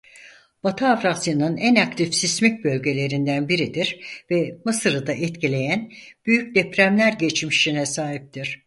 Batı 0.63 0.87
Avrasya'nın 0.87 1.57
en 1.57 1.75
aktif 1.75 2.15
sismik 2.15 2.63
bölgelerinden 2.63 3.49
biridir 3.49 3.99
ve 4.31 4.57
Mısır'ı 4.65 5.07
da 5.07 5.13
etkileyen 5.13 5.91
büyük 6.25 6.55
depremler 6.55 7.13
geçmişine 7.13 7.85
sahiptir. 7.85 8.59